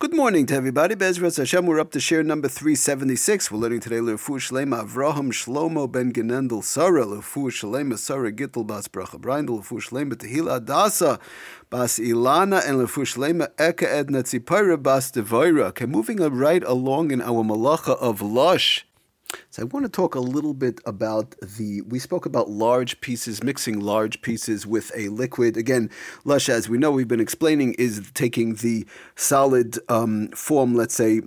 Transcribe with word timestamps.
Good 0.00 0.12
morning 0.12 0.44
to 0.46 0.56
everybody. 0.56 0.96
Bezras 0.96 1.36
Hashem, 1.36 1.66
we're 1.66 1.78
up 1.78 1.92
to 1.92 2.00
share 2.00 2.24
number 2.24 2.48
376. 2.48 3.52
We're 3.52 3.58
learning 3.58 3.78
today 3.78 3.98
Lefu 3.98 4.40
Shlema 4.40 4.84
Avraham 4.84 5.30
Shlomo 5.30 5.90
ben 5.90 6.12
Genendel 6.12 6.64
Sarah, 6.64 7.06
Lefu 7.06 7.48
Shlema 7.48 7.96
Sarah 7.96 8.32
Gittel 8.32 8.66
Bas 8.66 8.88
Bracha 8.88 9.20
Brindel, 9.20 9.62
Lefu 9.62 9.80
Shlema 9.80 10.14
Tehila 10.14 10.60
Adasa 10.60 11.20
Bas 11.70 12.00
Ilana, 12.00 12.68
and 12.68 12.78
Lefu 12.78 13.04
Shlema 13.04 13.46
Eka 13.54 13.84
Edna 13.84 14.24
Tzipara 14.24 14.82
Bas 14.82 15.12
Devaira. 15.12 15.66
Okay, 15.66 15.86
moving 15.86 16.16
right 16.16 16.64
along 16.64 17.12
in 17.12 17.22
our 17.22 17.44
malacha 17.44 17.96
of 17.98 18.20
Lush. 18.20 18.84
So 19.50 19.62
I 19.62 19.64
want 19.64 19.84
to 19.84 19.90
talk 19.90 20.14
a 20.14 20.20
little 20.20 20.54
bit 20.54 20.80
about 20.86 21.34
the. 21.40 21.82
We 21.82 21.98
spoke 21.98 22.26
about 22.26 22.50
large 22.50 23.00
pieces, 23.00 23.42
mixing 23.42 23.80
large 23.80 24.22
pieces 24.22 24.66
with 24.66 24.90
a 24.96 25.08
liquid. 25.08 25.56
Again, 25.56 25.90
lush, 26.24 26.48
as 26.48 26.68
we 26.68 26.78
know, 26.78 26.90
we've 26.90 27.08
been 27.08 27.20
explaining, 27.20 27.74
is 27.74 28.10
taking 28.14 28.56
the 28.56 28.86
solid 29.16 29.78
um, 29.88 30.28
form, 30.28 30.74
let's 30.74 30.94
say, 30.94 31.20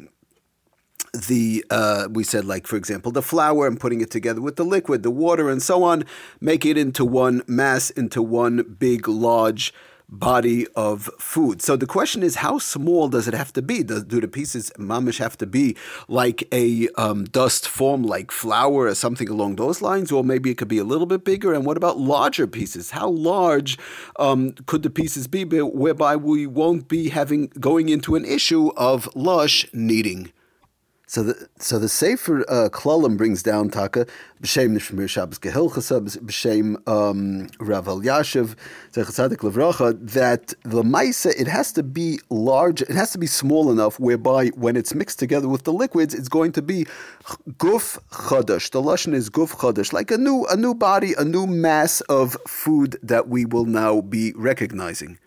the 1.14 1.66
uh, 1.70 2.08
we 2.12 2.24
said 2.24 2.46
like 2.46 2.68
for 2.68 2.76
example 2.76 3.12
the 3.12 3.22
flour 3.22 3.66
and 3.66 3.80
putting 3.80 4.02
it 4.02 4.12
together 4.12 4.42
with 4.42 4.56
the 4.56 4.64
liquid 4.64 5.04
the 5.04 5.10
water 5.10 5.50
and 5.50 5.62
so 5.64 5.84
on 5.84 6.04
make 6.42 6.66
it 6.66 6.78
into 6.78 7.04
one 7.06 7.42
mass 7.48 7.90
into 7.92 8.22
one 8.22 8.76
big 8.78 9.08
large 9.08 9.74
body 10.10 10.66
of 10.76 11.10
food. 11.20 11.62
So 11.62 11.76
the 11.76 11.86
question 11.86 12.24
is, 12.24 12.36
how 12.36 12.60
small 12.60 13.10
does 13.10 13.28
it 13.28 13.34
have 13.34 13.52
to 13.54 13.62
be? 13.62 13.84
Does, 13.84 14.04
do 14.04 14.22
the 14.22 14.28
pieces 14.28 14.72
mamish 14.78 15.20
have 15.20 15.38
to 15.40 15.46
be 15.46 15.76
like 16.08 16.48
a 16.54 16.88
um, 16.96 17.26
dust 17.26 17.68
form, 17.68 18.04
like 18.04 18.32
flour 18.32 18.86
or 18.86 18.96
something 18.96 19.28
along 19.28 19.58
those 19.58 19.82
lines, 19.82 20.12
or 20.12 20.24
maybe 20.24 20.50
it 20.50 20.58
could 20.58 20.70
be 20.70 20.78
a 20.78 20.86
little 20.86 21.08
bit 21.08 21.26
bigger? 21.26 21.54
And 21.54 21.66
what 21.66 21.78
about 21.78 21.98
larger 21.98 22.48
pieces? 22.48 22.92
How 22.92 23.10
large 23.10 23.78
um, 24.18 24.54
could 24.66 24.84
the 24.84 24.90
pieces 24.90 25.28
be, 25.28 25.44
whereby 25.44 26.16
we 26.16 26.48
won't 26.48 26.88
be 26.88 27.10
having 27.10 27.48
going 27.60 27.90
into 27.90 28.16
an 28.16 28.24
issue 28.24 28.72
of 28.78 29.10
lush 29.16 29.66
kneading? 29.74 30.32
So 31.10 31.24
the 31.24 31.48
so 31.58 31.80
the 31.80 31.88
Sefer 31.88 32.42
uh, 32.50 32.68
Klalim 32.68 33.16
brings 33.16 33.42
down 33.42 33.70
Taka 33.70 34.06
b'shem 34.44 34.76
Nishmir 34.76 35.08
Shabbos 35.08 35.40
Gehilchasa 35.40 36.02
b'shem 36.02 36.76
um, 36.86 37.48
Rav 37.62 37.86
Elyashiv 37.86 38.56
Zechasadik 38.92 39.38
Levracha 39.38 39.98
that 40.12 40.48
the 40.64 40.84
Maisa 40.84 41.34
it 41.40 41.48
has 41.48 41.72
to 41.72 41.82
be 41.82 42.20
large, 42.30 42.82
it 42.82 42.90
has 42.90 43.14
to 43.14 43.18
be 43.18 43.26
small 43.26 43.72
enough 43.72 43.98
whereby 44.02 44.48
when 44.48 44.76
it's 44.76 44.94
mixed 44.94 45.18
together 45.18 45.48
with 45.48 45.64
the 45.64 45.72
liquids, 45.72 46.14
it's 46.14 46.28
going 46.28 46.52
to 46.52 46.62
be 46.62 46.86
guf 47.52 47.98
chadash. 48.12 48.70
The 48.72 48.82
lashon 48.82 49.14
is 49.14 49.30
guf 49.30 49.52
chadash, 49.52 49.94
like 49.94 50.12
a 50.12 50.18
new 50.18 50.46
a 50.48 50.58
new 50.58 50.76
body, 50.76 51.14
a 51.18 51.24
new 51.24 51.48
mass 51.48 52.02
of 52.02 52.36
food 52.46 52.98
that 53.02 53.30
we 53.30 53.46
will 53.46 53.66
now 53.66 54.02
be 54.02 54.34
recognizing 54.36 55.20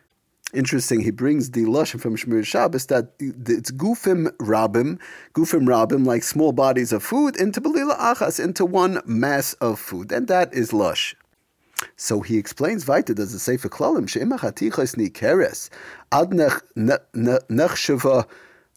interesting. 0.52 1.00
He 1.00 1.10
brings 1.10 1.50
the 1.50 1.64
lashon 1.64 2.00
from 2.00 2.16
Shmir 2.16 2.44
Shabbos 2.44 2.86
that 2.86 3.12
it's 3.18 3.70
gufim 3.70 4.30
rabim, 4.38 4.98
gufim 5.34 5.66
rabim, 5.66 6.06
like 6.06 6.22
small 6.22 6.52
bodies 6.52 6.92
of 6.92 7.02
food, 7.02 7.36
into 7.36 7.60
belila 7.60 7.96
achas, 7.98 8.42
into 8.42 8.64
one 8.64 9.00
mass 9.04 9.54
of 9.54 9.78
food, 9.78 10.12
and 10.12 10.28
that 10.28 10.52
is 10.54 10.72
lush. 10.72 11.16
So 11.96 12.20
he 12.20 12.36
explains 12.36 12.86
weiter, 12.86 13.14
does 13.14 13.32
it 13.32 13.38
say 13.38 13.56
for 13.56 13.68
klalim 13.68 14.08
she'imach 14.08 14.40
hatichas 14.40 14.96
ni 14.96 15.08
keres 15.08 15.70
ad 16.12 16.30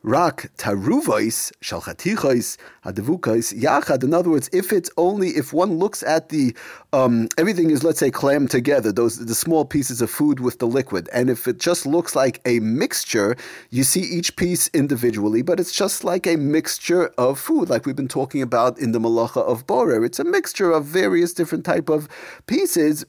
rak 0.04 0.50
taruvais 0.58 1.52
shalchatichais 1.62 2.58
hadavukais 2.86 3.54
yachad. 3.54 4.04
In 4.04 4.14
other 4.14 4.30
words, 4.30 4.50
if 4.52 4.74
it's 4.74 4.90
only 4.98 5.30
if 5.30 5.54
one 5.54 5.78
looks 5.78 6.04
at 6.04 6.30
the 6.30 6.56
um, 6.92 7.30
everything 7.38 7.72
is 7.72 7.84
let's 7.84 8.00
say 8.00 8.12
clammed 8.12 8.52
together, 8.52 8.92
those 8.92 9.18
the 9.18 9.36
small 9.36 9.66
pieces 9.66 10.02
of 10.02 10.10
food 10.10 10.40
with 10.40 10.60
the 10.60 10.68
liquid, 10.68 11.10
and 11.14 11.30
if 11.30 11.48
it 11.48 11.60
just 11.60 11.86
looks 11.86 12.16
like 12.16 12.42
a 12.46 12.60
mixture, 12.60 13.36
you 13.70 13.84
see 13.84 14.02
each 14.02 14.36
piece 14.36 14.70
individually, 14.74 15.42
but 15.42 15.60
it's 15.60 15.74
just 15.74 16.04
like 16.04 16.28
a 16.28 16.36
mixture 16.36 17.08
of 17.18 17.40
food, 17.40 17.70
like 17.70 17.86
we've 17.86 17.96
been 17.96 18.08
talking 18.08 18.42
about 18.42 18.78
in 18.80 18.92
the 18.92 19.00
malacha 19.00 19.42
of 19.42 19.66
borer. 19.66 20.04
It's 20.04 20.20
a 20.20 20.24
mixture 20.24 20.72
of 20.72 20.86
various 20.86 21.34
different 21.34 21.66
type 21.66 21.90
of 21.90 22.08
pieces 22.46 23.06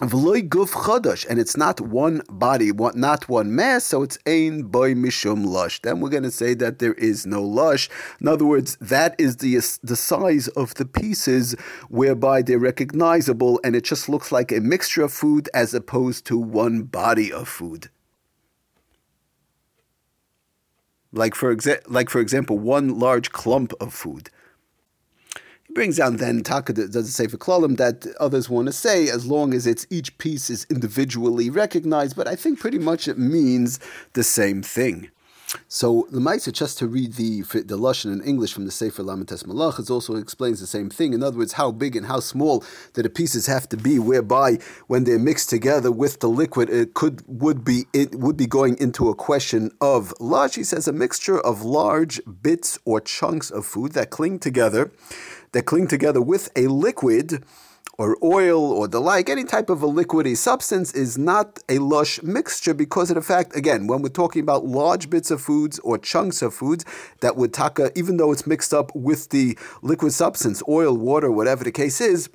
V'loy 0.00 0.48
guf 0.48 0.70
chadash, 0.70 1.26
and 1.28 1.38
it's 1.38 1.58
not 1.58 1.78
one 1.78 2.22
body, 2.30 2.72
not 2.72 3.28
one 3.28 3.54
mass, 3.54 3.84
so 3.84 4.02
it's 4.02 4.18
ein 4.26 4.62
boy 4.62 4.94
mishum 4.94 5.44
lush. 5.44 5.82
Then 5.82 6.00
we're 6.00 6.08
going 6.08 6.22
to 6.22 6.30
say 6.30 6.54
that 6.54 6.78
there 6.78 6.94
is 6.94 7.26
no 7.26 7.42
lush. 7.42 7.90
In 8.18 8.26
other 8.26 8.46
words, 8.46 8.78
that 8.80 9.14
is 9.18 9.36
the 9.36 9.56
the 9.82 9.96
size 9.96 10.48
of 10.48 10.72
the 10.74 10.86
pieces 10.86 11.54
whereby 11.90 12.40
they're 12.40 12.58
recognizable, 12.58 13.60
and 13.62 13.76
it 13.76 13.84
just 13.84 14.08
looks 14.08 14.32
like 14.32 14.50
a 14.50 14.60
mixture 14.60 15.02
of 15.02 15.12
food 15.12 15.50
as 15.52 15.74
opposed 15.74 16.24
to 16.26 16.38
one 16.38 16.84
body 16.84 17.30
of 17.30 17.46
food. 17.46 17.90
Like 21.12 21.34
for 21.34 21.54
exa- 21.54 21.82
like 21.88 22.08
for 22.08 22.20
example, 22.20 22.58
one 22.58 22.98
large 22.98 23.32
clump 23.32 23.74
of 23.82 23.92
food. 23.92 24.30
Brings 25.74 25.98
down 25.98 26.16
then 26.16 26.42
Taka 26.42 26.72
does 26.72 26.96
it 26.96 27.12
say 27.12 27.28
for 27.28 27.36
Klalim 27.36 27.76
that 27.76 28.06
others 28.18 28.50
want 28.50 28.66
to 28.66 28.72
say 28.72 29.08
as 29.08 29.26
long 29.26 29.54
as 29.54 29.66
it's 29.66 29.86
each 29.88 30.16
piece 30.18 30.50
is 30.50 30.66
individually 30.68 31.48
recognized, 31.48 32.16
but 32.16 32.26
I 32.26 32.34
think 32.34 32.58
pretty 32.58 32.78
much 32.78 33.06
it 33.06 33.18
means 33.18 33.78
the 34.14 34.24
same 34.24 34.62
thing. 34.62 35.10
So 35.68 36.06
the 36.10 36.20
Maisa, 36.20 36.52
just 36.52 36.78
to 36.78 36.86
read 36.86 37.14
the 37.14 37.42
the 37.42 37.78
lashon 37.78 38.12
in 38.12 38.22
English 38.22 38.52
from 38.52 38.64
the 38.64 38.70
Sefer 38.70 39.02
Lamed 39.02 39.28
Tes 39.28 39.42
Malach, 39.44 39.78
it 39.78 39.90
also 39.90 40.16
explains 40.16 40.60
the 40.60 40.66
same 40.66 40.90
thing. 40.90 41.12
In 41.12 41.22
other 41.22 41.38
words, 41.38 41.54
how 41.54 41.70
big 41.70 41.96
and 41.96 42.06
how 42.06 42.20
small 42.20 42.64
that 42.94 43.02
the 43.02 43.10
pieces 43.10 43.46
have 43.46 43.68
to 43.70 43.76
be, 43.76 43.98
whereby 43.98 44.58
when 44.86 45.04
they're 45.04 45.18
mixed 45.18 45.50
together 45.50 45.90
with 45.90 46.20
the 46.20 46.28
liquid, 46.28 46.70
it 46.70 46.94
could 46.94 47.22
would 47.26 47.64
be 47.64 47.86
it 47.92 48.14
would 48.14 48.36
be 48.36 48.46
going 48.46 48.76
into 48.78 49.08
a 49.08 49.14
question 49.14 49.70
of 49.80 50.14
lush. 50.20 50.54
He 50.54 50.64
says 50.64 50.86
a 50.86 50.92
mixture 50.92 51.40
of 51.40 51.62
large 51.62 52.20
bits 52.42 52.78
or 52.84 53.00
chunks 53.00 53.50
of 53.50 53.66
food 53.66 53.92
that 53.92 54.10
cling 54.10 54.38
together 54.38 54.90
that 55.52 55.62
cling 55.62 55.88
together 55.88 56.20
with 56.20 56.50
a 56.54 56.68
liquid 56.68 57.44
or 58.00 58.16
oil 58.24 58.72
or 58.72 58.88
the 58.88 58.98
like, 58.98 59.28
any 59.28 59.44
type 59.44 59.68
of 59.68 59.82
a 59.82 59.86
liquidy 59.86 60.34
substance 60.34 60.90
is 60.94 61.18
not 61.18 61.58
a 61.68 61.78
lush 61.80 62.22
mixture 62.22 62.72
because 62.72 63.10
of 63.10 63.14
the 63.14 63.20
fact, 63.20 63.54
again, 63.54 63.86
when 63.86 64.00
we're 64.00 64.08
talking 64.08 64.40
about 64.40 64.64
large 64.64 65.10
bits 65.10 65.30
of 65.30 65.38
foods 65.38 65.78
or 65.80 65.98
chunks 65.98 66.40
of 66.40 66.54
foods 66.54 66.82
that 67.20 67.36
would 67.36 67.52
taka, 67.52 67.92
even 67.94 68.16
though 68.16 68.32
it's 68.32 68.46
mixed 68.46 68.72
up 68.72 68.90
with 68.94 69.28
the 69.28 69.54
liquid 69.82 70.14
substance, 70.14 70.62
oil, 70.66 70.96
water, 70.96 71.30
whatever 71.30 71.62
the 71.62 71.70
case 71.70 72.00
is, 72.00 72.30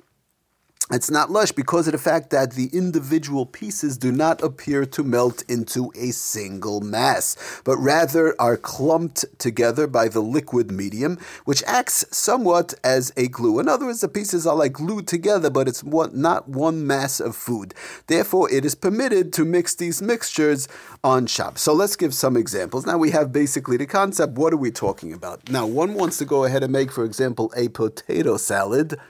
it's 0.92 1.10
not 1.10 1.32
lush 1.32 1.50
because 1.50 1.88
of 1.88 1.92
the 1.92 1.98
fact 1.98 2.30
that 2.30 2.52
the 2.52 2.70
individual 2.72 3.44
pieces 3.44 3.98
do 3.98 4.12
not 4.12 4.40
appear 4.40 4.86
to 4.86 5.02
melt 5.02 5.42
into 5.48 5.90
a 5.96 6.12
single 6.12 6.80
mass, 6.80 7.60
but 7.64 7.76
rather 7.78 8.40
are 8.40 8.56
clumped 8.56 9.24
together 9.38 9.88
by 9.88 10.06
the 10.06 10.20
liquid 10.20 10.70
medium, 10.70 11.18
which 11.44 11.64
acts 11.66 12.04
somewhat 12.16 12.74
as 12.84 13.12
a 13.16 13.26
glue. 13.26 13.58
In 13.58 13.66
other 13.66 13.86
words, 13.86 14.00
the 14.00 14.06
pieces 14.06 14.46
are 14.46 14.54
like 14.54 14.74
glued 14.74 15.08
together, 15.08 15.50
but 15.50 15.66
it's 15.66 15.82
not 15.82 16.48
one 16.48 16.86
mass 16.86 17.18
of 17.18 17.34
food. 17.34 17.74
Therefore, 18.06 18.48
it 18.52 18.64
is 18.64 18.76
permitted 18.76 19.32
to 19.32 19.44
mix 19.44 19.74
these 19.74 20.00
mixtures 20.00 20.68
on 21.02 21.26
Shabbos. 21.26 21.62
So 21.62 21.72
let's 21.72 21.96
give 21.96 22.14
some 22.14 22.36
examples. 22.36 22.86
Now 22.86 22.96
we 22.96 23.10
have 23.10 23.32
basically 23.32 23.76
the 23.76 23.86
concept. 23.86 24.34
What 24.34 24.52
are 24.52 24.56
we 24.56 24.70
talking 24.70 25.12
about? 25.12 25.50
Now, 25.50 25.66
one 25.66 25.94
wants 25.94 26.16
to 26.18 26.24
go 26.24 26.44
ahead 26.44 26.62
and 26.62 26.72
make, 26.72 26.92
for 26.92 27.04
example, 27.04 27.52
a 27.56 27.66
potato 27.70 28.36
salad 28.36 29.00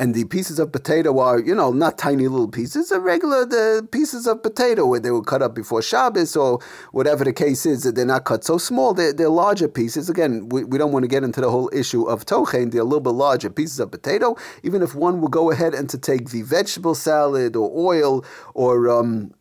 and 0.00 0.14
the 0.14 0.24
pieces 0.24 0.60
of 0.60 0.70
potato 0.70 1.18
are, 1.18 1.40
you 1.40 1.54
know, 1.54 1.72
not 1.72 1.98
tiny 1.98 2.28
little 2.28 2.48
pieces, 2.48 2.92
are 2.92 3.00
regular 3.00 3.44
the 3.44 3.86
pieces 3.90 4.28
of 4.28 4.42
potato 4.42 4.86
where 4.86 5.00
they 5.00 5.10
were 5.10 5.22
cut 5.22 5.42
up 5.42 5.54
before 5.54 5.82
Shabbos 5.82 6.36
or 6.36 6.60
whatever 6.92 7.24
the 7.24 7.32
case 7.32 7.66
is, 7.66 7.82
that 7.82 7.96
they're 7.96 8.06
not 8.06 8.24
cut 8.24 8.44
so 8.44 8.58
small. 8.58 8.94
They're, 8.94 9.12
they're 9.12 9.28
larger 9.28 9.66
pieces. 9.66 10.08
Again, 10.08 10.48
we, 10.50 10.62
we 10.62 10.78
don't 10.78 10.92
want 10.92 11.02
to 11.02 11.08
get 11.08 11.24
into 11.24 11.40
the 11.40 11.50
whole 11.50 11.68
issue 11.72 12.04
of 12.04 12.24
tochen. 12.24 12.70
They're 12.70 12.82
a 12.82 12.84
little 12.84 13.00
bit 13.00 13.10
larger 13.10 13.50
pieces 13.50 13.80
of 13.80 13.90
potato. 13.90 14.36
Even 14.62 14.82
if 14.82 14.94
one 14.94 15.20
will 15.20 15.28
go 15.28 15.50
ahead 15.50 15.74
and 15.74 15.90
to 15.90 15.98
take 15.98 16.30
the 16.30 16.42
vegetable 16.42 16.94
salad 16.94 17.56
or 17.56 17.70
oil 17.76 18.24
or 18.54 18.88
um, 18.88 19.32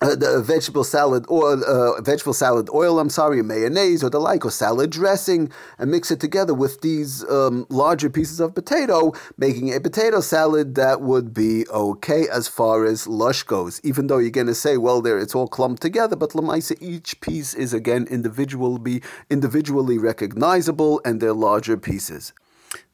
uh, 0.00 0.14
the 0.14 0.40
vegetable 0.40 0.84
salad 0.84 1.24
or 1.28 1.52
uh, 1.64 2.00
vegetable 2.00 2.32
salad 2.32 2.68
oil, 2.72 2.98
I'm 2.98 3.10
sorry, 3.10 3.42
mayonnaise 3.42 4.04
or 4.04 4.10
the 4.10 4.20
like, 4.20 4.44
or 4.44 4.50
salad 4.50 4.90
dressing, 4.90 5.50
and 5.78 5.90
mix 5.90 6.10
it 6.10 6.20
together 6.20 6.54
with 6.54 6.80
these 6.80 7.28
um, 7.28 7.66
larger 7.68 8.08
pieces 8.08 8.40
of 8.40 8.54
potato, 8.54 9.12
making 9.36 9.74
a 9.74 9.80
potato 9.80 10.20
salad 10.20 10.74
that 10.76 11.00
would 11.00 11.34
be 11.34 11.66
okay 11.68 12.28
as 12.28 12.46
far 12.48 12.84
as 12.84 13.06
lush 13.06 13.42
goes. 13.42 13.80
Even 13.82 14.06
though 14.06 14.18
you're 14.18 14.30
going 14.30 14.46
to 14.46 14.54
say, 14.54 14.76
well, 14.76 15.02
there 15.02 15.18
it's 15.18 15.34
all 15.34 15.48
clumped 15.48 15.82
together, 15.82 16.16
but 16.16 16.30
lamaisa, 16.30 16.76
each 16.80 17.20
piece 17.20 17.54
is 17.54 17.74
again 17.74 18.06
individually 18.10 19.02
individually 19.30 19.98
recognizable, 19.98 21.00
and 21.04 21.20
they're 21.20 21.32
larger 21.32 21.76
pieces. 21.76 22.32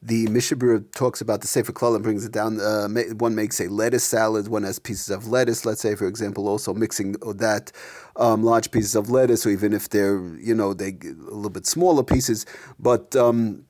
The 0.01 0.27
Mishnah 0.27 0.57
Berurah 0.57 0.91
talks 0.93 1.21
about 1.21 1.41
the 1.41 1.47
Sefer 1.47 1.71
Klal 1.71 1.95
and 1.95 2.03
brings 2.03 2.25
it 2.25 2.31
down. 2.31 2.59
Uh, 2.59 2.87
one 3.17 3.35
makes 3.35 3.59
a 3.59 3.67
lettuce 3.67 4.03
salad, 4.03 4.47
one 4.47 4.63
has 4.63 4.79
pieces 4.79 5.09
of 5.09 5.27
lettuce, 5.27 5.65
let's 5.65 5.81
say, 5.81 5.95
for 5.95 6.07
example, 6.07 6.47
also 6.47 6.73
mixing 6.73 7.13
that 7.13 7.71
um, 8.15 8.43
large 8.43 8.71
pieces 8.71 8.95
of 8.95 9.09
lettuce, 9.09 9.45
or 9.45 9.49
even 9.49 9.73
if 9.73 9.89
they're, 9.89 10.23
you 10.37 10.53
know, 10.53 10.73
they 10.73 10.97
a 11.03 11.13
little 11.13 11.49
bit 11.49 11.65
smaller 11.65 12.03
pieces, 12.03 12.45
but. 12.79 13.15
Um, 13.15 13.65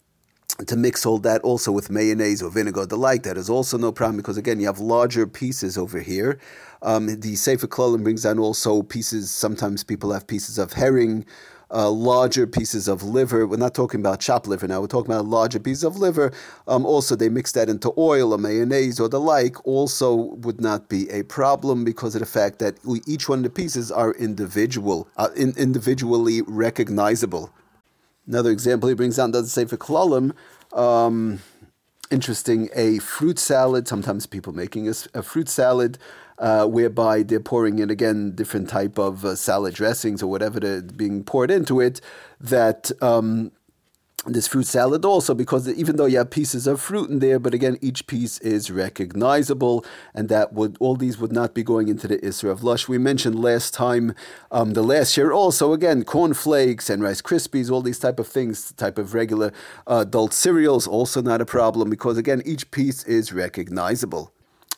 to 0.68 0.78
mix 0.78 1.06
all 1.06 1.18
that 1.18 1.42
also 1.42 1.72
with 1.72 1.90
mayonnaise 1.90 2.42
or 2.42 2.50
vinegar, 2.50 2.86
the 2.86 2.98
like, 2.98 3.24
that 3.24 3.38
is 3.38 3.50
also 3.50 3.78
no 3.78 3.92
problem 3.92 4.16
because 4.16 4.38
again 4.38 4.60
you 4.60 4.66
have 4.68 4.80
larger 4.80 5.28
pieces 5.28 5.78
over 5.78 6.00
here. 6.00 6.40
Um, 6.82 7.20
the 7.20 7.36
Sefer 7.36 7.68
Klolim 7.68 8.04
brings 8.04 8.24
down 8.24 8.40
also 8.40 8.82
pieces. 8.82 9.32
Sometimes 9.32 9.84
people 9.84 10.14
have 10.14 10.28
pieces 10.28 10.58
of 10.58 10.72
herring, 10.72 11.26
uh, 11.72 11.90
larger 11.90 12.48
pieces 12.48 12.88
of 12.88 13.04
liver. 13.04 13.46
We're 13.48 13.58
not 13.58 13.74
talking 13.74 14.00
about 14.00 14.20
chopped 14.20 14.48
liver 14.48 14.68
now. 14.68 14.82
We're 14.82 14.88
talking 14.88 15.12
about 15.12 15.26
larger 15.26 15.60
pieces 15.60 15.84
of 15.84 15.98
liver. 15.98 16.32
Um, 16.68 16.86
also, 16.86 17.16
they 17.16 17.30
mix 17.30 17.52
that 17.54 17.70
into 17.70 17.94
oil 17.98 18.34
or 18.34 18.38
mayonnaise 18.38 19.00
or 19.00 19.10
the 19.10 19.20
like. 19.20 19.66
Also, 19.66 20.14
would 20.14 20.62
not 20.62 20.90
be 20.90 21.10
a 21.10 21.24
problem 21.24 21.84
because 21.84 22.16
of 22.16 22.20
the 22.20 22.26
fact 22.26 22.60
that 22.60 22.84
we, 22.86 23.02
each 23.08 23.28
one 23.30 23.40
of 23.40 23.44
the 23.44 23.50
pieces 23.50 23.92
are 23.92 24.14
individual, 24.14 25.08
uh, 25.18 25.30
in, 25.36 25.54
individually 25.58 26.42
recognizable. 26.44 27.52
Another 28.28 28.52
example 28.52 28.90
he 28.90 28.96
brings 28.96 29.18
down 29.18 29.32
doesn't 29.32 29.50
say 29.50 29.66
for 29.66 29.78
klalim. 29.78 30.34
Um, 30.74 31.40
interesting, 32.12 32.70
a 32.76 33.00
fruit 33.00 33.40
salad. 33.40 33.88
Sometimes 33.88 34.26
people 34.26 34.54
making 34.54 34.88
a, 34.88 34.94
a 35.14 35.24
fruit 35.24 35.50
salad 35.50 35.98
uh, 36.38 36.66
whereby 36.66 37.24
they're 37.24 37.40
pouring 37.40 37.80
in 37.80 37.90
again 37.90 38.32
different 38.36 38.70
type 38.70 38.98
of 38.98 39.24
uh, 39.24 39.36
salad 39.36 39.74
dressings 39.74 40.22
or 40.22 40.28
whatever 40.28 40.60
they're 40.60 40.82
being 40.82 41.24
poured 41.24 41.52
into 41.52 41.80
it. 41.80 42.02
That 42.40 42.92
um, 43.02 43.52
this 44.28 44.48
fruit 44.48 44.66
salad 44.66 45.06
also 45.06 45.34
because 45.34 45.70
even 45.70 45.98
though 45.98 46.06
you 46.06 46.18
have 46.18 46.30
pieces 46.30 46.68
of 46.68 46.82
fruit 46.82 47.10
in 47.10 47.20
there, 47.20 47.40
but 47.40 47.54
again 47.54 47.78
each 47.82 48.08
piece 48.08 48.40
is 48.40 48.72
recognizable, 48.72 49.86
and 50.14 50.30
that 50.30 50.54
would 50.54 50.78
all 50.80 50.96
these 50.96 51.18
would 51.20 51.32
not 51.32 51.54
be 51.54 51.64
going 51.64 51.88
into 51.88 52.08
the 52.08 52.18
Isra 52.18 52.50
of 52.50 52.64
Lush. 52.64 52.88
We 52.88 52.98
mentioned 52.98 53.40
last 53.40 53.74
time, 53.74 54.16
um, 54.52 54.74
the 54.74 54.84
last 54.84 55.16
year 55.16 55.32
also 55.32 55.74
again 55.74 56.04
corn 56.04 56.34
flakes 56.34 56.90
and 56.90 57.04
Rice 57.04 57.22
Krispies, 57.22 57.72
all 57.72 57.82
these 57.82 58.00
type 58.00 58.20
of 58.20 58.28
things, 58.28 58.72
type 58.74 58.98
of 58.98 59.14
regular 59.14 59.52
uh, 59.88 60.00
adult 60.00 60.34
cereals, 60.34 60.88
also 60.88 61.22
not 61.22 61.42
a 61.42 61.46
problem 61.46 61.90
because 61.90 62.18
again 62.18 62.42
each 62.46 62.72
piece 62.72 63.04
is 63.04 63.32
recognizable 63.32 64.32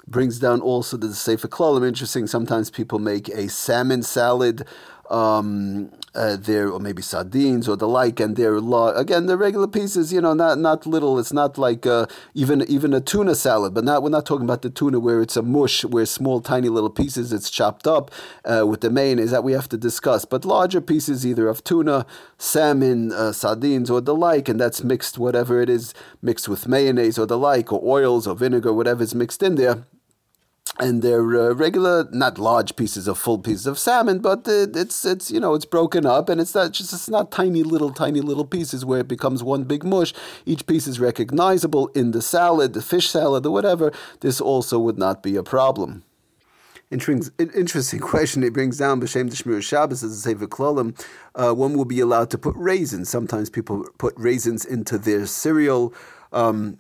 brings 0.07 0.39
down 0.39 0.61
also 0.61 0.95
the 0.95 1.13
Sefer 1.13 1.47
Klalim. 1.47 1.85
Interesting, 1.85 2.27
sometimes 2.27 2.69
people 2.69 2.97
make 2.97 3.27
a 3.29 3.49
salmon 3.49 4.01
salad 4.01 4.65
um, 5.11 5.91
uh, 6.15 6.35
there, 6.35 6.69
or 6.69 6.79
maybe 6.79 7.01
sardines 7.01 7.67
or 7.67 7.75
the 7.77 7.87
like, 7.87 8.19
and 8.19 8.35
they're 8.35 8.59
lo- 8.59 8.93
again 8.95 9.27
the 9.27 9.37
regular 9.37 9.67
pieces. 9.67 10.11
You 10.11 10.21
know, 10.21 10.33
not 10.33 10.57
not 10.57 10.85
little. 10.85 11.19
It's 11.19 11.33
not 11.33 11.57
like 11.57 11.85
uh, 11.85 12.07
even 12.33 12.63
even 12.63 12.93
a 12.93 13.01
tuna 13.01 13.35
salad, 13.35 13.73
but 13.73 13.83
not 13.83 14.03
we're 14.03 14.09
not 14.09 14.25
talking 14.25 14.45
about 14.45 14.61
the 14.61 14.69
tuna 14.69 14.99
where 14.99 15.21
it's 15.21 15.37
a 15.37 15.41
mush, 15.41 15.85
where 15.85 16.05
small 16.05 16.41
tiny 16.41 16.69
little 16.69 16.89
pieces. 16.89 17.31
It's 17.31 17.49
chopped 17.49 17.87
up 17.87 18.11
uh, 18.45 18.65
with 18.67 18.81
the 18.81 18.89
mayonnaise 18.89 19.31
that 19.31 19.43
we 19.43 19.53
have 19.53 19.69
to 19.69 19.77
discuss. 19.77 20.25
But 20.25 20.45
larger 20.45 20.81
pieces, 20.81 21.25
either 21.25 21.47
of 21.47 21.63
tuna, 21.63 22.05
salmon, 22.37 23.11
uh, 23.11 23.31
sardines, 23.31 23.89
or 23.89 24.01
the 24.01 24.15
like, 24.15 24.49
and 24.49 24.59
that's 24.59 24.83
mixed 24.83 25.17
whatever 25.17 25.61
it 25.61 25.69
is 25.69 25.93
mixed 26.21 26.49
with 26.49 26.67
mayonnaise 26.67 27.17
or 27.17 27.25
the 27.25 27.37
like, 27.37 27.71
or 27.71 27.81
oils 27.83 28.27
or 28.27 28.35
vinegar, 28.35 28.73
whatever 28.73 29.03
is 29.03 29.13
mixed 29.13 29.43
in 29.43 29.55
there 29.55 29.85
and 30.79 31.01
they're 31.01 31.21
uh, 31.21 31.53
regular, 31.53 32.07
not 32.11 32.37
large 32.37 32.75
pieces 32.75 33.07
of 33.07 33.17
full 33.17 33.39
pieces 33.39 33.65
of 33.67 33.79
salmon, 33.79 34.19
but 34.19 34.47
it, 34.47 34.75
it's 34.75 35.05
it's 35.05 35.31
you 35.31 35.39
know 35.39 35.53
it's 35.53 35.65
broken 35.65 36.05
up, 36.05 36.29
and 36.29 36.39
it's 36.39 36.53
not 36.53 36.71
just 36.71 36.93
it's 36.93 37.09
not 37.09 37.31
tiny 37.31 37.63
little 37.63 37.91
tiny 37.91 38.21
little 38.21 38.45
pieces 38.45 38.85
where 38.85 38.99
it 38.99 39.07
becomes 39.07 39.43
one 39.43 39.63
big 39.63 39.83
mush. 39.83 40.13
Each 40.45 40.65
piece 40.65 40.87
is 40.87 40.99
recognizable 40.99 41.87
in 41.89 42.11
the 42.11 42.21
salad, 42.21 42.73
the 42.73 42.81
fish 42.81 43.09
salad, 43.09 43.45
or 43.45 43.51
whatever. 43.51 43.91
This 44.21 44.39
also 44.39 44.79
would 44.79 44.97
not 44.97 45.23
be 45.23 45.35
a 45.35 45.43
problem. 45.43 46.03
Interesting 46.89 47.99
question. 47.99 48.43
It 48.43 48.53
brings 48.53 48.77
down 48.77 49.01
B'Shem 49.01 49.29
Deshmir 49.29 49.61
Shabbos 49.61 50.03
as 50.03 50.11
a 50.13 50.21
Sefer 50.21 50.47
Klolim. 50.47 50.97
Uh, 51.35 51.53
one 51.53 51.73
will 51.73 51.83
be 51.85 51.99
allowed 51.99 52.29
to 52.29 52.37
put 52.37 52.55
raisins. 52.55 53.09
Sometimes 53.09 53.49
people 53.49 53.85
put 53.97 54.13
raisins 54.15 54.63
into 54.63 54.97
their 54.97 55.25
cereal. 55.25 55.93
Um, 56.31 56.79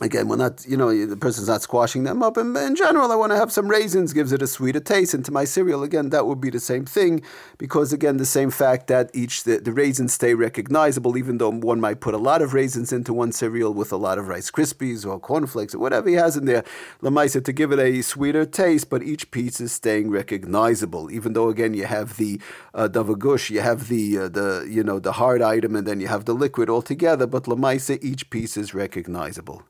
again, 0.00 0.26
we're 0.26 0.36
not, 0.36 0.64
you 0.66 0.76
know, 0.76 1.06
the 1.06 1.16
person's 1.16 1.48
not 1.48 1.62
squashing 1.62 2.02
them 2.02 2.22
up. 2.22 2.36
And 2.36 2.56
in 2.56 2.74
general, 2.74 3.12
I 3.12 3.14
want 3.14 3.30
to 3.32 3.36
have 3.36 3.52
some 3.52 3.68
raisins, 3.68 4.12
gives 4.12 4.32
it 4.32 4.42
a 4.42 4.46
sweeter 4.46 4.80
taste. 4.80 5.14
And 5.14 5.24
to 5.24 5.32
my 5.32 5.44
cereal, 5.44 5.82
again, 5.82 6.10
that 6.10 6.26
would 6.26 6.40
be 6.40 6.50
the 6.50 6.60
same 6.60 6.84
thing, 6.84 7.22
because 7.58 7.92
again, 7.92 8.16
the 8.16 8.26
same 8.26 8.50
fact 8.50 8.88
that 8.88 9.10
each 9.14 9.44
the, 9.44 9.58
the 9.58 9.72
raisins 9.72 10.12
stay 10.12 10.34
recognizable, 10.34 11.16
even 11.16 11.38
though 11.38 11.50
one 11.50 11.80
might 11.80 12.00
put 12.00 12.14
a 12.14 12.18
lot 12.18 12.42
of 12.42 12.54
raisins 12.54 12.92
into 12.92 13.12
one 13.12 13.30
cereal 13.30 13.72
with 13.72 13.92
a 13.92 13.96
lot 13.96 14.18
of 14.18 14.28
Rice 14.28 14.50
Krispies 14.50 15.06
or 15.06 15.20
cornflakes 15.20 15.74
or 15.74 15.78
whatever 15.78 16.08
he 16.08 16.16
has 16.16 16.36
in 16.36 16.44
there, 16.44 16.64
Lamaisa 17.00 17.44
to 17.44 17.52
give 17.52 17.70
it 17.70 17.78
a 17.78 18.02
sweeter 18.02 18.44
taste, 18.44 18.90
but 18.90 19.02
each 19.02 19.30
piece 19.30 19.60
is 19.60 19.72
staying 19.72 20.10
recognizable. 20.10 21.10
Even 21.10 21.34
though 21.34 21.48
again, 21.48 21.72
you 21.74 21.86
have 21.86 22.16
the 22.16 22.40
uh, 22.74 22.88
davagush, 22.88 23.50
you 23.50 23.60
have 23.60 23.88
the 23.88 24.18
uh, 24.18 24.28
the 24.28 24.66
you 24.68 24.82
know 24.82 24.98
the 24.98 25.12
hard 25.12 25.40
item, 25.40 25.76
and 25.76 25.86
then 25.86 26.00
you 26.00 26.08
have 26.08 26.24
the 26.24 26.34
liquid 26.34 26.68
all 26.68 26.82
together, 26.82 27.26
but 27.26 27.44
Lamaisa, 27.44 27.98
each 28.02 28.30
piece 28.30 28.56
is 28.56 28.74
recognizable. 28.74 29.62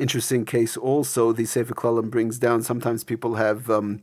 Interesting 0.00 0.46
case 0.46 0.78
also, 0.78 1.30
the 1.30 1.44
Sefer 1.44 1.74
Klalim 1.74 2.10
brings 2.10 2.38
down, 2.38 2.62
sometimes 2.62 3.04
people 3.04 3.34
have. 3.34 3.68
Um, 3.68 4.02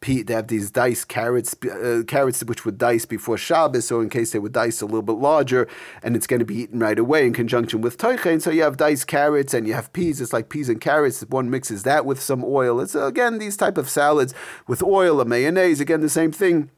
they 0.00 0.32
have 0.32 0.46
these 0.46 0.70
diced 0.70 1.08
carrots, 1.08 1.56
uh, 1.64 2.02
carrots 2.06 2.44
which 2.44 2.64
would 2.64 2.78
dice 2.78 3.04
before 3.04 3.36
Shabbos, 3.36 3.86
so 3.86 4.00
in 4.00 4.10
case 4.10 4.30
they 4.30 4.38
would 4.38 4.52
dice 4.52 4.80
a 4.80 4.84
little 4.84 5.02
bit 5.02 5.16
larger, 5.16 5.66
and 6.04 6.14
it's 6.14 6.26
going 6.26 6.38
to 6.38 6.44
be 6.44 6.54
eaten 6.54 6.78
right 6.78 6.98
away 6.98 7.26
in 7.26 7.32
conjunction 7.32 7.80
with 7.80 7.98
toichen. 7.98 8.40
So 8.40 8.50
you 8.50 8.62
have 8.62 8.76
diced 8.76 9.08
carrots 9.08 9.54
and 9.54 9.66
you 9.66 9.72
have 9.72 9.92
peas. 9.92 10.20
It's 10.20 10.32
like 10.32 10.50
peas 10.50 10.68
and 10.68 10.80
carrots. 10.80 11.22
One 11.22 11.50
mixes 11.50 11.82
that 11.82 12.04
with 12.04 12.20
some 12.20 12.44
oil. 12.44 12.78
It's 12.80 12.94
again 12.94 13.38
these 13.38 13.56
type 13.56 13.76
of 13.76 13.88
salads 13.88 14.34
with 14.66 14.82
oil 14.82 15.20
or 15.20 15.24
mayonnaise. 15.24 15.80
Again, 15.80 16.00
the 16.02 16.08
same 16.08 16.30
thing 16.30 16.70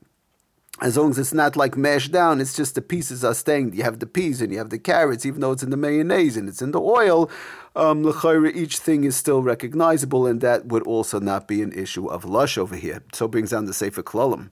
as 0.83 0.97
long 0.97 1.11
as 1.11 1.19
it's 1.19 1.35
not 1.35 1.57
like 1.57 1.77
mashed 1.77 2.13
down, 2.13 2.41
it's 2.41 2.57
just 2.57 2.75
the 2.75 2.83
pieces 2.83 3.25
are 3.25 3.35
staying. 3.35 3.75
You 3.75 3.83
have 3.83 3.99
the 3.99 4.07
peas 4.07 4.41
and 4.41 4.51
you 4.53 4.59
have 4.59 4.71
the 4.71 4.79
carrots, 4.79 5.27
even 5.27 5.41
though 5.41 5.53
it's 5.53 5.63
in 5.63 5.71
the 5.71 5.77
mayonnaise 5.77 6.37
and 6.37 6.49
it's 6.49 6.63
in 6.63 6.71
the 6.71 6.81
oil. 6.81 7.31
Um, 7.77 8.07
each 8.55 8.79
thing 8.79 9.05
is 9.05 9.17
still 9.17 9.43
recognizable, 9.43 10.27
and 10.27 10.41
that 10.41 10.67
would 10.67 10.83
also 10.85 11.21
not 11.21 11.47
be 11.47 11.63
an 11.63 11.73
issue 11.73 12.07
of 12.07 12.25
lush 12.25 12.59
over 12.59 12.77
here. 12.77 13.03
So 13.13 13.29
brings 13.29 13.51
down 13.51 13.67
the 13.67 13.75
Sefer 13.75 14.03
Klolim 14.03 14.51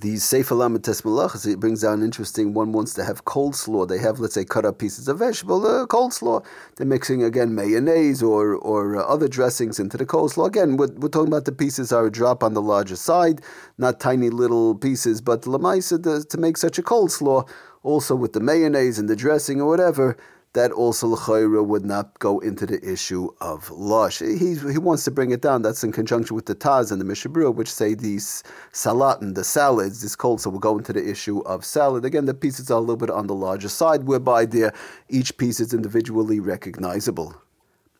the 0.00 0.16
Sefer 0.16 0.54
Lamed 0.54 0.84
Tes 0.84 1.00
Malachas, 1.02 1.44
it 1.44 1.58
brings 1.58 1.82
down 1.82 2.04
interesting. 2.04 2.54
One 2.54 2.70
wants 2.70 2.94
to 2.94 3.04
have 3.04 3.24
coleslaw. 3.24 3.88
They 3.88 3.98
have, 3.98 4.20
let's 4.20 4.34
say, 4.34 4.44
cut 4.44 4.64
up 4.64 4.78
pieces 4.78 5.08
of 5.08 5.18
vegetable 5.18 5.66
uh, 5.66 5.86
coleslaw. 5.86 6.44
They're 6.76 6.86
mixing 6.86 7.24
again 7.24 7.52
mayonnaise 7.56 8.22
or 8.22 8.54
or 8.54 8.96
uh, 8.96 9.02
other 9.02 9.26
dressings 9.26 9.80
into 9.80 9.96
the 9.96 10.06
coleslaw. 10.06 10.46
Again, 10.46 10.76
we're, 10.76 10.92
we're 10.98 11.08
talking 11.08 11.32
about 11.32 11.46
the 11.46 11.52
pieces 11.52 11.90
are 11.90 12.06
a 12.06 12.12
drop 12.12 12.44
on 12.44 12.54
the 12.54 12.62
larger 12.62 12.94
side, 12.94 13.40
not 13.76 13.98
tiny 13.98 14.30
little 14.30 14.76
pieces. 14.76 15.20
But 15.20 15.42
lamaisa 15.42 16.28
to 16.28 16.38
make 16.38 16.58
such 16.58 16.78
a 16.78 16.82
coleslaw, 16.82 17.48
also 17.82 18.14
with 18.14 18.34
the 18.34 18.40
mayonnaise 18.40 19.00
and 19.00 19.08
the 19.08 19.16
dressing 19.16 19.60
or 19.60 19.66
whatever 19.66 20.16
that 20.58 20.72
also 20.72 21.06
l'chayra 21.06 21.64
would 21.64 21.84
not 21.84 22.18
go 22.18 22.40
into 22.40 22.66
the 22.66 22.80
issue 22.84 23.30
of 23.40 23.70
lush. 23.70 24.18
He, 24.18 24.56
he 24.56 24.78
wants 24.78 25.04
to 25.04 25.12
bring 25.12 25.30
it 25.30 25.40
down. 25.40 25.62
That's 25.62 25.84
in 25.84 25.92
conjunction 25.92 26.34
with 26.34 26.46
the 26.46 26.56
Taz 26.56 26.90
and 26.90 27.00
the 27.00 27.04
Mishnah 27.04 27.30
Berurah, 27.30 27.54
which 27.54 27.72
say 27.72 27.94
these 27.94 28.42
salatin, 28.72 29.36
the 29.36 29.44
salads, 29.44 30.02
this 30.02 30.16
cold, 30.16 30.40
so 30.40 30.50
we'll 30.50 30.58
go 30.58 30.76
into 30.76 30.92
the 30.92 31.08
issue 31.08 31.38
of 31.42 31.64
salad. 31.64 32.04
Again, 32.04 32.24
the 32.24 32.34
pieces 32.34 32.72
are 32.72 32.78
a 32.78 32.80
little 32.80 32.96
bit 32.96 33.08
on 33.08 33.28
the 33.28 33.36
larger 33.36 33.68
side, 33.68 34.08
whereby 34.08 34.46
there 34.46 34.72
each 35.08 35.36
piece 35.36 35.60
is 35.60 35.72
individually 35.72 36.40
recognizable. 36.40 37.36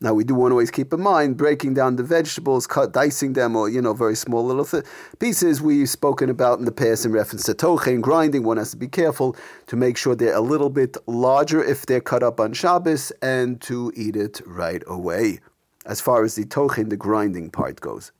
Now 0.00 0.14
we 0.14 0.22
do 0.22 0.36
want 0.36 0.52
to 0.52 0.54
always 0.54 0.70
keep 0.70 0.92
in 0.92 1.00
mind 1.00 1.36
breaking 1.36 1.74
down 1.74 1.96
the 1.96 2.04
vegetables, 2.04 2.68
cut, 2.68 2.92
dicing 2.92 3.32
them, 3.32 3.56
or 3.56 3.68
you 3.68 3.82
know 3.82 3.94
very 3.94 4.14
small 4.14 4.44
little 4.44 4.64
th- 4.64 4.84
pieces. 5.18 5.60
We've 5.60 5.88
spoken 5.88 6.30
about 6.30 6.60
in 6.60 6.66
the 6.66 6.70
past 6.72 7.04
in 7.04 7.10
reference 7.10 7.42
to 7.46 7.54
tochen 7.54 8.00
grinding. 8.00 8.44
One 8.44 8.58
has 8.58 8.70
to 8.70 8.76
be 8.76 8.86
careful 8.86 9.34
to 9.66 9.74
make 9.74 9.96
sure 9.96 10.14
they're 10.14 10.36
a 10.36 10.40
little 10.40 10.70
bit 10.70 10.96
larger 11.08 11.64
if 11.64 11.84
they're 11.86 12.00
cut 12.00 12.22
up 12.22 12.38
on 12.38 12.52
Shabbos, 12.52 13.10
and 13.22 13.60
to 13.62 13.92
eat 13.96 14.14
it 14.14 14.40
right 14.46 14.84
away. 14.86 15.40
As 15.84 16.00
far 16.00 16.22
as 16.22 16.36
the 16.36 16.44
tochen, 16.44 16.90
the 16.90 16.96
grinding 16.96 17.50
part 17.50 17.80
goes. 17.80 18.12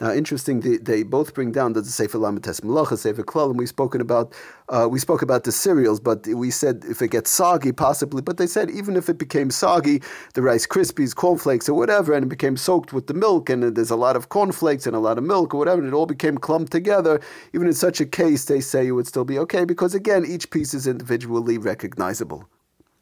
Now, 0.00 0.12
interesting, 0.12 0.60
they, 0.60 0.76
they 0.76 1.02
both 1.02 1.34
bring 1.34 1.52
down 1.52 1.72
the 1.72 1.84
Sefer 1.84 2.18
Lamed 2.18 2.42
Tes 2.42 2.60
Malacha, 2.60 2.98
Sefer 2.98 3.22
Klal, 3.22 3.50
and 3.50 3.58
we've 3.58 3.68
spoken 3.68 4.00
about 4.00 4.34
uh, 4.68 4.88
we 4.90 4.98
spoke 4.98 5.22
about 5.22 5.44
the 5.44 5.52
cereals, 5.52 6.00
but 6.00 6.26
we 6.26 6.50
said 6.50 6.84
if 6.88 7.02
it 7.02 7.08
gets 7.08 7.30
soggy, 7.30 7.70
possibly. 7.70 8.22
But 8.22 8.38
they 8.38 8.46
said 8.46 8.70
even 8.70 8.96
if 8.96 9.08
it 9.08 9.18
became 9.18 9.50
soggy, 9.50 10.02
the 10.34 10.42
Rice 10.42 10.66
Krispies, 10.66 11.14
cornflakes, 11.14 11.68
or 11.68 11.74
whatever, 11.74 12.14
and 12.14 12.24
it 12.24 12.28
became 12.28 12.56
soaked 12.56 12.92
with 12.92 13.06
the 13.06 13.14
milk, 13.14 13.50
and 13.50 13.76
there's 13.76 13.90
a 13.90 13.96
lot 13.96 14.16
of 14.16 14.30
cornflakes 14.30 14.86
and 14.86 14.96
a 14.96 15.00
lot 15.00 15.18
of 15.18 15.24
milk 15.24 15.54
or 15.54 15.58
whatever, 15.58 15.80
and 15.80 15.88
it 15.88 15.94
all 15.94 16.06
became 16.06 16.38
clumped 16.38 16.72
together. 16.72 17.20
Even 17.52 17.66
in 17.66 17.74
such 17.74 18.00
a 18.00 18.06
case, 18.06 18.46
they 18.46 18.60
say 18.60 18.86
it 18.86 18.92
would 18.92 19.06
still 19.06 19.24
be 19.24 19.38
okay 19.38 19.64
because 19.64 19.94
again, 19.94 20.24
each 20.26 20.50
piece 20.50 20.74
is 20.74 20.86
individually 20.86 21.58
recognizable. 21.58 22.48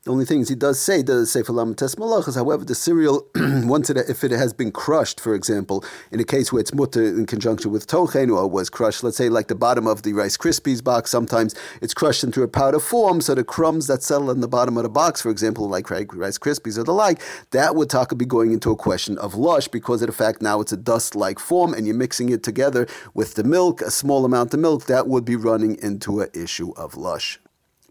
The 0.05 0.11
only 0.11 0.25
things 0.25 0.49
he 0.49 0.57
does 0.57 0.81
say, 0.81 1.01
the 1.01 1.25
Sefer 1.25 1.53
Lamed 1.53 1.79
Tes 1.79 1.95
Malachas, 1.95 2.35
however, 2.35 2.65
the 2.65 2.75
cereal, 2.75 3.29
once 3.37 3.89
it, 3.89 3.97
if 3.97 4.25
it 4.25 4.33
has 4.33 4.53
been 4.53 4.73
crushed, 4.73 5.21
for 5.21 5.33
example, 5.33 5.85
in 6.11 6.19
a 6.19 6.25
case 6.25 6.53
where 6.53 6.59
it's 6.59 6.75
mutter 6.75 7.05
in 7.05 7.25
conjunction 7.25 7.71
with 7.71 7.87
tochen 7.87 8.29
or 8.29 8.49
was 8.49 8.69
crushed, 8.69 9.05
let's 9.05 9.17
say 9.17 9.29
like 9.29 9.47
the 9.47 9.55
bottom 9.55 9.87
of 9.87 10.03
the 10.03 10.13
Rice 10.13 10.37
Krispies 10.37 10.83
box, 10.83 11.09
sometimes 11.09 11.55
it's 11.81 11.95
crushed 11.95 12.25
into 12.25 12.43
a 12.43 12.49
powder 12.49 12.81
form, 12.81 13.21
so 13.21 13.37
the 13.37 13.45
crumbs 13.45 13.87
that 13.87 14.03
settle 14.03 14.33
in 14.33 14.41
the 14.41 14.49
bottom 14.49 14.77
of 14.77 14.83
the 14.83 14.89
box, 14.89 15.23
for 15.23 15.31
example, 15.31 15.69
like 15.69 15.89
Rice 15.89 16.37
Krispies 16.37 16.77
or 16.79 16.83
the 16.83 16.93
like, 16.93 17.23
that 17.53 17.77
would 17.77 17.89
talk 17.89 18.19
be 18.19 18.25
going 18.25 18.53
into 18.53 18.73
a 18.73 18.77
question 18.77 19.17
of 19.19 19.37
lush 19.37 19.69
because 19.69 20.03
of 20.03 20.09
the 20.09 20.13
fact 20.13 20.43
now 20.43 20.61
it's 20.61 20.73
a 20.73 20.77
dust-like 20.77 21.39
form 21.39 21.73
and 21.73 21.87
you're 21.87 21.95
mixing 21.95 22.29
it 22.31 22.43
together 22.43 22.89
with 23.15 23.35
the 23.35 23.45
milk, 23.45 23.81
a 23.81 23.91
small 23.93 24.25
amount 24.25 24.53
of 24.53 24.59
milk, 24.59 24.87
that 24.87 25.07
would 25.07 25.25
be 25.25 25.37
running 25.37 25.79
into 25.81 26.19
an 26.19 26.29
issue 26.35 26.73
of 26.73 26.97
lush. 26.97 27.39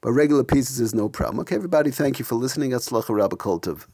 But 0.01 0.13
regular 0.13 0.43
pieces 0.43 0.79
is 0.79 0.95
no 0.95 1.09
problem. 1.09 1.41
Okay, 1.41 1.55
everybody, 1.55 1.91
thank 1.91 2.17
you 2.17 2.25
for 2.25 2.33
listening. 2.33 2.71
Atzlacha 2.71 3.13
Rabba 3.13 3.35
Koltov. 3.35 3.85